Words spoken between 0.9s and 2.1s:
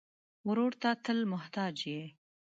تل محتاج یې.